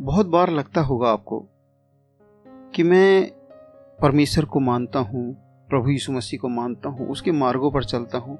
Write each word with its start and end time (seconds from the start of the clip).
बहुत 0.00 0.26
बार 0.26 0.50
लगता 0.50 0.80
होगा 0.80 1.08
आपको 1.08 1.48
कि 2.48 2.82
मैं 2.82 3.30
परमेश्वर 4.02 4.44
को 4.44 4.60
मानता 4.60 4.98
हूँ, 4.98 5.36
प्रभु 5.68 5.90
यीशु 5.90 6.12
मसीह 6.12 6.40
को 6.40 6.48
मानता 6.48 6.88
हूँ, 6.88 7.08
उसके 7.08 7.32
मार्गों 7.32 7.70
पर 7.70 7.84
चलता 7.84 8.18
हूँ। 8.18 8.38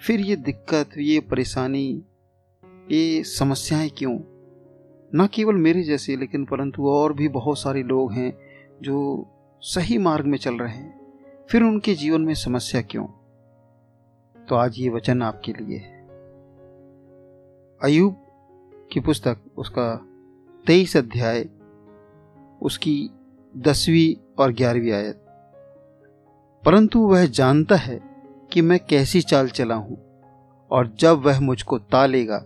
फिर 0.00 0.20
ये 0.20 0.36
दिक्कत, 0.36 0.90
ये 0.98 1.20
परेशानी, 1.20 2.02
ये 2.90 3.22
समस्याएँ 3.22 3.88
क्यों? 3.88 4.18
न 5.14 5.28
केवल 5.34 5.54
मेरे 5.54 5.82
जैसे, 5.82 6.16
लेकिन 6.16 6.44
परंतु 6.44 6.88
और 6.88 7.12
भी 7.12 7.28
बहुत 7.28 7.58
सारे 7.58 7.82
लोग 7.82 8.12
हैं 8.12 8.38
जो 8.82 9.26
सही 9.60 9.98
मार्ग 9.98 10.24
में 10.24 10.38
चल 10.38 10.54
रहे 10.54 10.74
हैं। 10.74 11.00
फिर 11.50 11.62
उनके 11.62 11.94
जीवन 11.94 12.20
में 12.20 12.34
समस्या 12.34 12.82
क्यों? 12.82 13.06
तो 14.46 14.54
आज 14.54 14.78
ये 14.78 14.88
वचन 14.88 15.22
आपके 15.22 15.52
लिए 15.52 15.78
है। 15.78 16.06
अयुब 17.82 18.16
की 18.92 19.00
पुस्तक, 19.00 19.36
उसका 19.56 20.08
तेईस 20.66 20.96
अध्याय, 20.96 21.44
उसकी 22.62 23.10
दसवीं 23.54 24.14
और 24.38 24.52
ग्यारहवीं 24.52 24.92
आयत। 24.92 25.16
परंतु 26.64 27.00
वह 27.00 27.26
जानता 27.26 27.76
है 27.76 28.00
कि 28.52 28.60
मैं 28.60 28.78
कैसी 28.80 29.20
चाल 29.20 29.48
चला 29.48 29.74
हूँ, 29.74 29.98
और 30.70 30.92
जब 30.98 31.22
वह 31.22 31.40
मुझको 31.40 31.78
तालेगा 31.78 32.38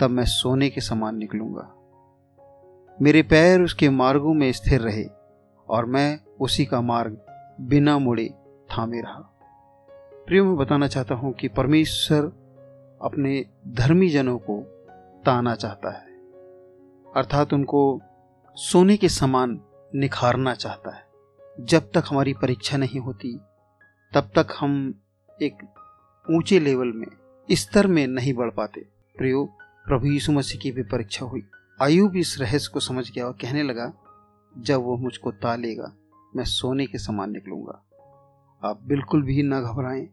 तब 0.00 0.10
मैं 0.10 0.24
सोने 0.24 0.70
के 0.70 0.80
समान 0.80 1.16
निकलूँगा। 1.16 1.68
मेरे 3.02 3.22
पैर 3.22 3.62
उसके 3.62 3.90
मार्गों 3.90 4.34
में 4.34 4.52
स्थिर 4.52 4.80
रहे, 4.80 5.06
और 5.68 5.86
मैं 5.86 6.20
उसी 6.40 6.64
का 6.64 6.80
मार्ग 6.80 7.18
बिना 7.60 7.98
मुड़े 7.98 8.30
थामे 8.70 9.00
रहा। 9.00 9.28
प्रियो, 10.26 10.44
मैं 10.44 10.56
बताना 10.56 10.88
चाहता 10.88 11.14
हूँ 11.14 11.32
कि 11.32 11.48
परमेश्वर 11.48 12.32
अपने 13.02 13.44
धर्मी 13.68 14.08
जनों 14.08 14.38
को 14.38 14.62
ताना 15.24 15.54
चाहता 15.54 15.90
है। 15.90 16.11
अर्थात 17.16 17.52
उनको 17.52 18.00
सोने 18.54 18.96
के 18.96 19.08
समान 19.08 19.60
निखारना 19.94 20.54
चाहता 20.54 20.96
है। 20.96 21.04
जब 21.60 21.90
तक 21.94 22.04
हमारी 22.10 22.32
परीक्षा 22.32 22.76
नहीं 22.76 23.00
होती, 23.00 23.38
तब 24.14 24.30
तक 24.34 24.46
हम 24.60 25.00
एक 25.42 25.54
ऊँचे 26.30 26.60
लेवल 26.60 26.92
में, 26.92 27.06
स्तर 27.50 27.86
में 27.86 28.06
नहीं 28.06 28.34
बढ़ 28.34 28.50
पाते। 28.50 28.80
प्रयोग 29.16 29.48
प्रभु 29.60 30.06
यीशु 30.06 30.32
मसीह 30.32 30.60
की 30.60 30.72
भी 30.72 30.82
परीक्षा 30.82 31.26
हुई। 31.26 31.42
आयुब 31.82 32.16
इस 32.16 32.38
रहस्य 32.40 32.70
को 32.74 32.80
समझ 32.80 33.10
गया 33.10 33.26
और 33.26 33.32
कहने 33.32 33.62
लगा, 33.62 33.92
जब 34.58 34.80
वो 34.80 34.96
मुझको 34.96 35.30
तालेगा 35.30 35.96
मैं 36.36 36.44
सोने 36.44 36.86
के 36.86 36.98
समान 36.98 37.30
निकलूँगा। 37.30 37.82
आप 38.64 38.80
बिल्कुल 38.82 39.22
भी 39.22 39.42
ना 39.42 39.60
घबराएँ, 39.60 40.08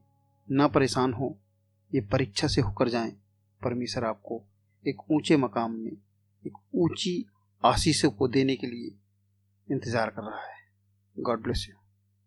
ना 0.52 0.68
परेशान 0.68 1.14
हो। 1.14 1.38
ये 1.96 2.02
परीक्षा 2.02 2.48
से 2.48 2.62
होकर 2.62 2.90
जाएँ। 2.90 3.12
परमेश्वर 3.64 4.04
आपको 4.04 4.42
एक 4.88 5.12
ऊँचे 5.12 5.38
मकाम 5.38 5.72
में 5.72 5.92
एक 6.46 6.58
ऊँची 6.76 7.14
आशीष 7.64 8.06
को 8.06 8.28
देने 8.28 8.56
के 8.56 8.68
लिए 8.68 8.96
इंतज़ार 9.68 10.10
कर 10.10 10.22
रहा 10.22 10.46
है। 10.46 10.58
God 11.16 11.42
bless 11.44 11.66
you 11.70 11.76